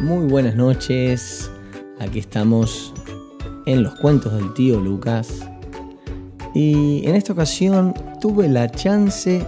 [0.00, 1.50] Muy buenas noches.
[1.98, 2.94] Aquí estamos
[3.66, 5.40] en los cuentos del tío Lucas.
[6.54, 9.44] Y en esta ocasión tuve la chance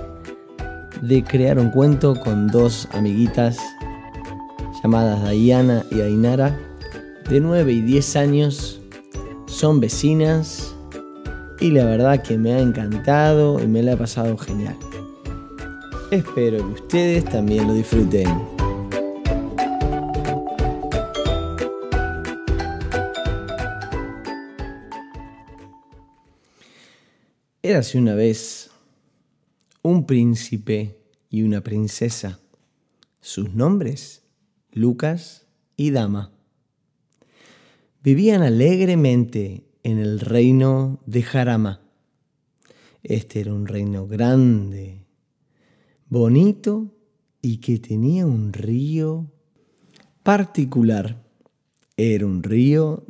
[1.03, 3.61] de crear un cuento con dos amiguitas
[4.83, 6.59] llamadas Diana y Ainara,
[7.29, 8.81] de 9 y 10 años.
[9.47, 10.75] Son vecinas
[11.61, 14.77] y la verdad que me ha encantado y me la he pasado genial.
[16.11, 18.60] Espero que ustedes también lo disfruten.
[27.63, 28.71] Érase una vez
[29.83, 30.97] un príncipe
[31.29, 32.41] y una princesa.
[33.21, 34.23] Sus nombres,
[34.73, 35.47] Lucas
[35.77, 36.33] y Dama.
[38.03, 41.83] Vivían alegremente en el reino de Jarama.
[43.03, 45.05] Este era un reino grande,
[46.09, 46.95] bonito
[47.43, 49.31] y que tenía un río
[50.23, 51.23] particular.
[51.99, 53.05] Era un río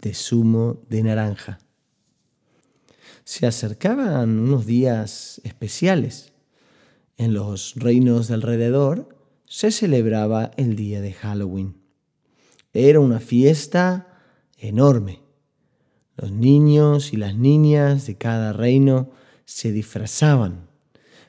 [0.00, 1.58] de zumo de naranja
[3.30, 6.32] se acercaban unos días especiales.
[7.16, 11.80] En los reinos de alrededor se celebraba el día de Halloween.
[12.72, 14.20] Era una fiesta
[14.58, 15.20] enorme.
[16.16, 19.12] Los niños y las niñas de cada reino
[19.44, 20.68] se disfrazaban,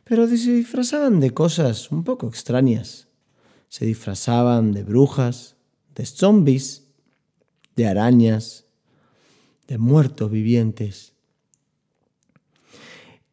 [0.03, 3.09] pero se disfrazaban de cosas un poco extrañas.
[3.69, 5.55] Se disfrazaban de brujas,
[5.94, 6.88] de zombies,
[7.75, 8.66] de arañas,
[9.67, 11.10] de muertos vivientes.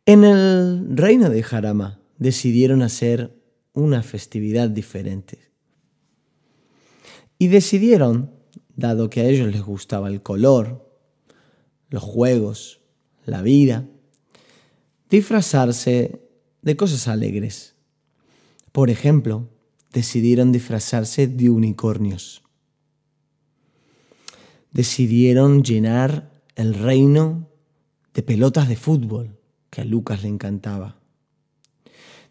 [0.09, 3.39] En el reino de Jarama decidieron hacer
[3.75, 5.51] una festividad diferente.
[7.39, 8.33] Y decidieron,
[8.75, 10.99] dado que a ellos les gustaba el color,
[11.91, 12.81] los juegos,
[13.27, 13.87] la vida,
[15.11, 16.23] disfrazarse
[16.63, 17.75] de cosas alegres.
[18.73, 19.51] Por ejemplo,
[19.93, 22.43] decidieron disfrazarse de unicornios.
[24.73, 27.51] Decidieron llenar el reino
[28.15, 29.38] de pelotas de fútbol
[29.79, 30.97] que a Lucas le encantaba.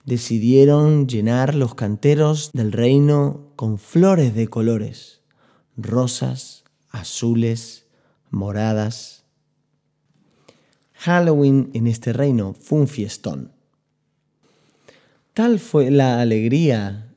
[0.03, 5.21] Decidieron llenar los canteros del reino con flores de colores,
[5.77, 7.85] rosas, azules,
[8.31, 9.23] moradas.
[10.93, 13.53] Halloween en este reino fue un fiestón.
[15.33, 17.15] Tal fue la alegría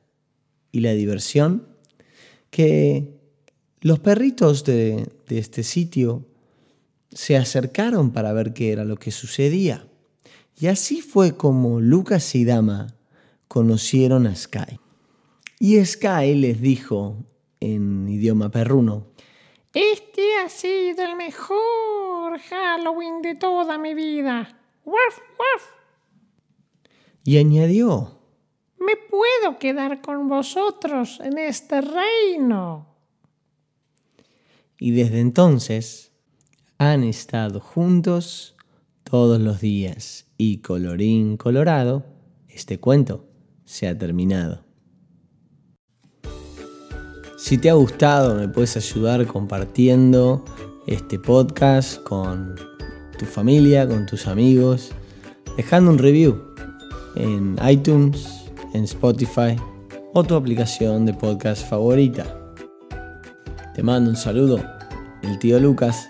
[0.71, 1.67] y la diversión
[2.51, 3.19] que
[3.81, 6.25] los perritos de, de este sitio
[7.13, 9.90] se acercaron para ver qué era lo que sucedía.
[10.61, 12.95] Y así fue como Lucas y Dama
[13.49, 14.79] conocieron a Sky.
[15.59, 17.17] Y Sky les dijo
[17.61, 19.07] en idioma perruno,
[19.73, 24.61] Este ha sido el mejor Halloween de toda mi vida.
[24.85, 25.63] ¡Waf, waf!
[27.25, 28.21] Y añadió,
[28.79, 32.87] Me puedo quedar con vosotros en este reino.
[34.79, 36.13] Y desde entonces
[36.77, 38.57] han estado juntos
[39.11, 42.05] todos los días y colorín colorado,
[42.49, 43.27] este cuento
[43.65, 44.63] se ha terminado.
[47.37, 50.45] Si te ha gustado, me puedes ayudar compartiendo
[50.87, 52.55] este podcast con
[53.19, 54.93] tu familia, con tus amigos,
[55.57, 56.41] dejando un review
[57.17, 58.45] en iTunes,
[58.75, 59.57] en Spotify
[60.15, 62.55] o tu aplicación de podcast favorita.
[63.75, 64.63] Te mando un saludo,
[65.23, 66.09] el tío Lucas